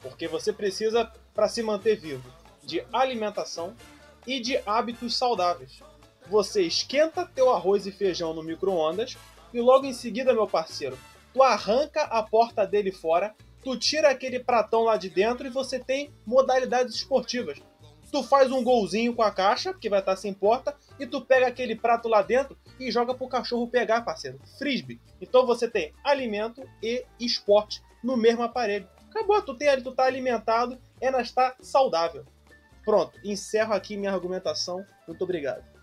[0.00, 2.30] Porque você precisa, para se manter vivo,
[2.62, 3.74] de alimentação
[4.26, 5.82] e de hábitos saudáveis.
[6.28, 9.16] Você esquenta teu arroz e feijão no micro-ondas
[9.52, 10.98] e logo em seguida, meu parceiro,
[11.32, 15.78] tu arranca a porta dele fora, tu tira aquele pratão lá de dentro e você
[15.78, 17.60] tem modalidades esportivas.
[18.10, 21.48] Tu faz um golzinho com a caixa, que vai estar sem porta, e tu pega
[21.48, 24.38] aquele prato lá dentro e joga pro cachorro pegar, parceiro.
[24.56, 25.00] Frisbee.
[25.20, 28.88] Então você tem alimento e esporte no mesmo aparelho.
[29.10, 32.24] Acabou, tu, tem, tu tá alimentado, ela está saudável.
[32.84, 34.84] Pronto, encerro aqui minha argumentação.
[35.08, 35.73] Muito obrigado.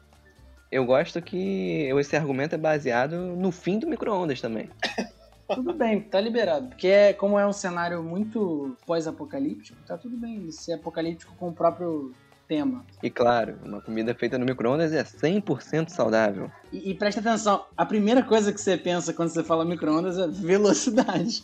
[0.72, 4.70] Eu gosto que esse argumento é baseado no fim do micro-ondas também.
[5.54, 6.70] tudo bem, tá liberado.
[6.70, 11.54] Porque é, como é um cenário muito pós-apocalíptico, tá tudo bem ser apocalíptico com o
[11.54, 12.14] próprio
[12.48, 12.86] tema.
[13.04, 16.50] E claro, uma comida feita no micro-ondas é 100% saudável.
[16.72, 20.28] E, e presta atenção, a primeira coisa que você pensa quando você fala micro-ondas é
[20.28, 21.44] velocidade.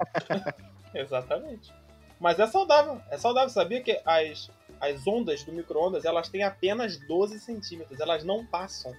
[0.94, 1.72] Exatamente.
[2.18, 3.48] Mas é saudável, é saudável.
[3.48, 4.50] Sabia que as,
[4.80, 8.92] as ondas do micro-ondas elas têm apenas 12 centímetros, elas não passam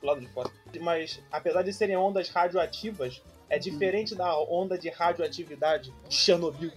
[0.00, 0.50] do lado de fora.
[0.80, 6.72] Mas apesar de serem ondas radioativas, é diferente da onda de radioatividade de Chernobyl,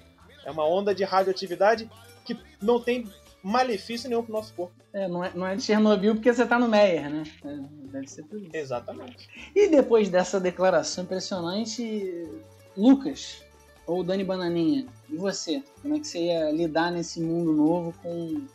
[0.45, 1.89] É uma onda de radioatividade
[2.25, 3.07] que não tem
[3.41, 4.73] malefício nenhum pro nosso corpo.
[4.91, 7.23] É, não é, não é de Chernobyl porque você tá no Meyer, né?
[7.45, 7.57] É,
[7.91, 8.49] deve ser por isso.
[8.53, 9.29] Exatamente.
[9.55, 12.27] E depois dessa declaração impressionante,
[12.75, 13.43] Lucas,
[13.89, 15.63] ou Dani Bananinha, e você?
[15.81, 18.45] Como é que você ia lidar nesse mundo novo com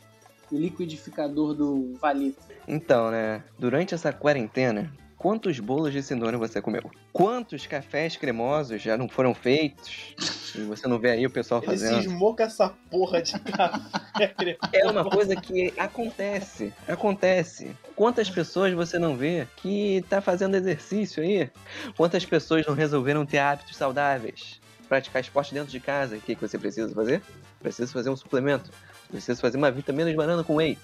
[0.53, 2.38] o liquidificador do Valito?
[2.68, 6.88] Então, né, durante essa quarentena, quantos bolos de cenoura você comeu?
[7.12, 10.14] Quantos cafés cremosos já não foram feitos?
[10.55, 12.03] E você não vê aí o pessoal Ele fazendo.
[12.03, 14.59] cismou com essa porra de café cremoso.
[14.73, 17.77] É uma coisa que acontece, acontece.
[17.97, 21.51] Quantas pessoas você não vê que tá fazendo exercício aí?
[21.97, 24.62] Quantas pessoas não resolveram ter hábitos saudáveis?
[24.88, 26.16] Praticar esporte dentro de casa.
[26.16, 27.23] O que, que você precisa fazer?
[27.61, 28.70] Precisa fazer um suplemento.
[29.09, 30.79] Precisa fazer uma vitamina de banana com whey.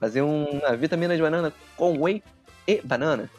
[0.00, 2.22] Fazer uma vitamina de banana com whey
[2.66, 3.30] e banana.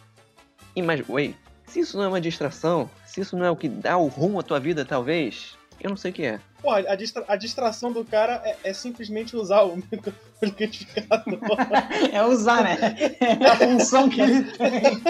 [0.75, 1.35] E mais whey.
[1.67, 4.39] Se isso não é uma distração, se isso não é o que dá o rumo
[4.39, 6.39] à tua vida, talvez, eu não sei o que é.
[6.61, 9.77] Porra, a, distra- a distração do cara é, é simplesmente usar o
[10.41, 11.39] liquidificador.
[12.11, 12.77] É usar, né?
[13.19, 15.01] É a função que ele tem.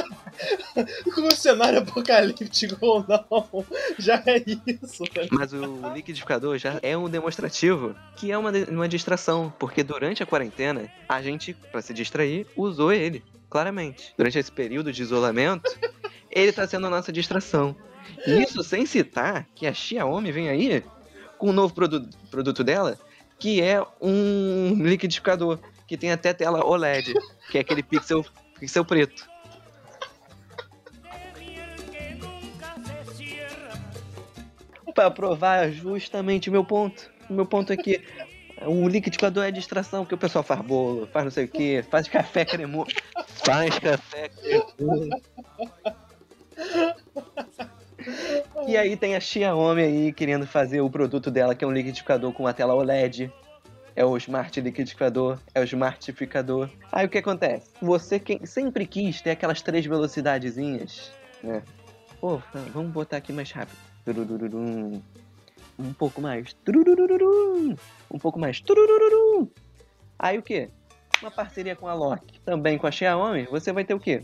[1.13, 3.65] Com o cenário apocalíptico ou não,
[3.97, 5.03] já é isso.
[5.15, 5.27] né?
[5.31, 10.25] Mas o liquidificador já é um demonstrativo que é uma, uma distração, porque durante a
[10.25, 14.13] quarentena, a gente, pra se distrair, usou ele, claramente.
[14.17, 15.73] Durante esse período de isolamento,
[16.29, 17.73] ele tá sendo a nossa distração.
[18.25, 20.83] Isso sem citar que a Xiaomi vem aí
[21.37, 22.97] com um novo produ produto dela,
[23.37, 27.13] que é um liquidificador, que tem até tela OLED,
[27.51, 28.25] que é aquele pixel,
[28.59, 29.29] pixel preto.
[34.93, 37.11] Pra provar justamente o meu ponto.
[37.29, 38.01] O meu ponto é que
[38.61, 42.07] o liquidificador é distração, porque o pessoal faz bolo, faz não sei o que, faz
[42.07, 42.91] café cremoso.
[43.43, 45.09] Faz café cremoso.
[48.67, 52.31] E aí tem a Xiaomi aí querendo fazer o produto dela, que é um liquidificador
[52.31, 53.31] com a tela OLED.
[53.95, 56.69] É o Smart Liquidificador, é o Smartificador.
[56.91, 57.69] Aí o que acontece?
[57.81, 61.63] Você que sempre quis ter aquelas três velocidadezinhas, né?
[62.19, 62.41] Pô,
[62.73, 63.77] vamos botar aqui mais rápido.
[65.79, 66.55] Um pouco mais.
[68.11, 68.61] Um pouco mais.
[70.19, 70.69] Aí o que?
[71.21, 74.21] Uma parceria com a Loki, também com a Xiaomi, você vai ter o quê?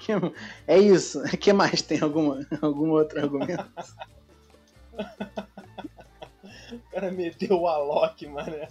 [0.00, 0.12] Que-
[0.66, 1.20] É isso.
[1.22, 1.80] O que mais?
[1.82, 3.64] Tem alguma, algum outro argumento?
[6.72, 8.66] O cara meteu o Alok, mano.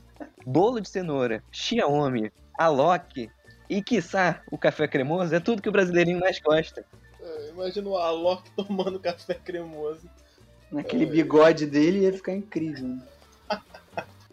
[0.45, 3.29] Bolo de cenoura, Xiaomi, Alok
[3.69, 6.85] e, quiçá, o café cremoso é tudo que o brasileirinho mais gosta.
[7.21, 10.09] É, Imagina o Alok tomando café cremoso.
[10.71, 12.97] Naquele bigode dele ia ficar incrível.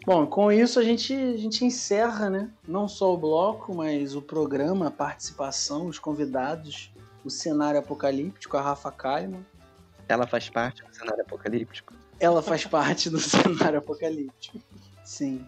[0.07, 2.49] Bom, com isso a gente, a gente encerra, né?
[2.65, 6.93] Não só o bloco, mas o programa, a participação, os convidados,
[7.25, 9.45] o cenário apocalíptico, a Rafa Kalimann.
[10.07, 11.93] Ela faz parte do cenário apocalíptico.
[12.21, 14.57] Ela faz parte do cenário apocalíptico.
[15.03, 15.45] Sim,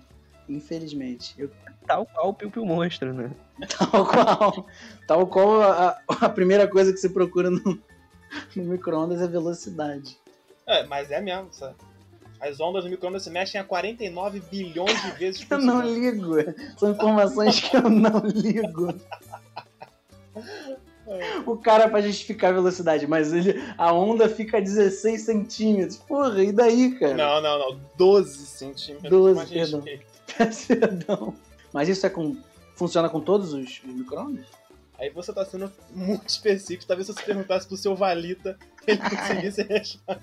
[0.50, 1.34] infelizmente.
[1.38, 1.50] Eu-
[1.88, 3.32] Tal qual o Piu Piu Monstro, né?
[3.78, 4.68] tal qual,
[5.08, 7.64] tal qual a, a primeira coisa que você procura no,
[8.58, 10.18] no micro-ondas é velocidade.
[10.68, 11.76] É, mas é mesmo, sabe?
[12.42, 16.40] As ondas do micro-ondas se mexem a 49 bilhões de vezes por Eu não segundo.
[16.40, 16.54] ligo.
[16.78, 18.94] São informações que eu não ligo.
[21.46, 25.98] O cara pra justificar a velocidade, mas ele, a onda fica a 16 centímetros.
[25.98, 27.16] Porra, e daí, cara?
[27.16, 27.80] Não, não, não.
[27.98, 29.10] 12 centímetros.
[29.10, 29.84] 12, mais perdão.
[30.68, 31.36] Perdão.
[31.74, 32.38] Mas isso é com.
[32.76, 34.46] Funciona com todos os os micro-ondas?
[34.98, 36.86] Aí você tá sendo muito específico.
[36.86, 40.22] Talvez se você perguntasse pro seu Valita, ele conseguisse achar.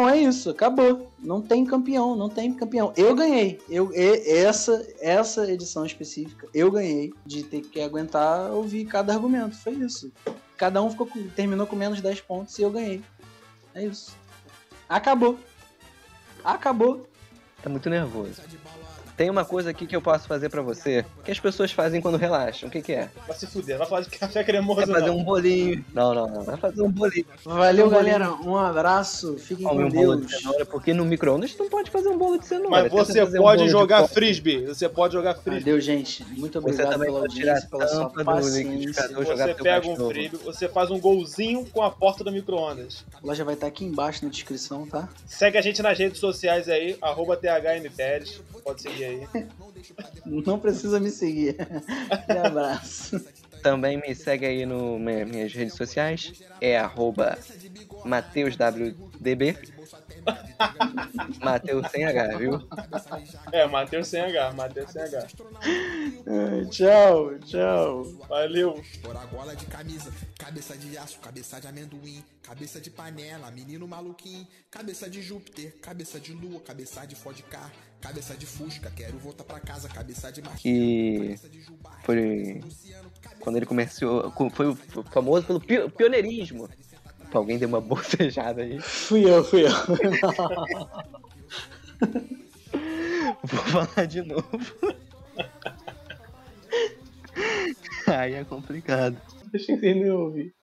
[0.00, 1.12] Bom, é isso, acabou.
[1.18, 2.90] Não tem campeão, não tem campeão.
[2.96, 3.60] Eu ganhei.
[3.68, 9.54] Eu, essa, essa edição específica, eu ganhei de ter que aguentar ouvir cada argumento.
[9.58, 10.10] Foi isso.
[10.56, 13.02] Cada um ficou com- terminou com menos 10 pontos e eu ganhei.
[13.74, 14.16] É isso.
[14.88, 15.38] Acabou.
[16.42, 17.06] Acabou.
[17.62, 18.40] Tá muito nervoso.
[19.20, 22.16] Tem uma coisa aqui que eu posso fazer pra você, que as pessoas fazem quando
[22.16, 22.70] relaxam.
[22.70, 23.10] O que que é?
[23.28, 25.18] Vai se fuder, vai falar de café cremoso É fazer não.
[25.18, 25.84] um bolinho.
[25.92, 26.42] Não, não, não.
[26.42, 27.26] Vai fazer um bolinho.
[27.44, 28.18] Valeu, Um bolinho.
[28.18, 28.32] galera.
[28.42, 29.36] Um abraço.
[29.36, 30.40] Fiquem Come com um bolo de Deus.
[30.40, 32.70] cenoura, porque no micro-ondas tu não pode fazer um bolo de cenoura.
[32.84, 34.64] Mas você fazer um pode de jogar frisbee.
[34.64, 35.60] Você pode jogar frisbee.
[35.70, 36.24] Adeus, gente.
[36.38, 39.08] Muito Você obrigado também pela audiência, pela sua paciência.
[39.08, 43.04] Você pega um frisbee, você faz um golzinho com a porta do micro-ondas.
[43.22, 45.06] A loja vai estar aqui embaixo na descrição, tá?
[45.26, 48.40] Segue a gente nas redes sociais aí, arroba THMPérez.
[48.64, 49.09] Pode seguir aí.
[50.26, 51.56] Não precisa me seguir.
[52.28, 53.20] E abraço.
[53.62, 56.32] Também me segue aí no mi- minhas redes sociais.
[56.60, 57.38] É arroba
[58.04, 59.56] MatheusWDB.
[61.42, 62.60] Matheus sem H, viu?
[63.52, 65.26] É, Matheus sem H, Matheus sem H.
[66.70, 68.04] tchau, tchau.
[68.28, 68.82] Valeu.
[69.30, 75.08] gola de camisa, cabeça de aço, cabeça de amendoim, cabeça de panela, menino maluquinho, cabeça
[75.08, 77.70] de Júpiter, cabeça de lua, cabeça de Fodcar,
[78.00, 81.38] cabeça de Fusca, quero voltar pra casa, cabeça de Que
[82.04, 82.60] foi
[83.40, 84.76] quando ele começou, foi
[85.10, 86.68] famoso pelo pioneirismo.
[87.32, 88.80] Alguém deu uma bocejada aí.
[88.80, 89.70] Fui eu, fui eu.
[93.44, 94.46] Vou falar de novo.
[98.06, 99.16] Aí é complicado.
[99.52, 100.54] Deixa eu entender ouvir.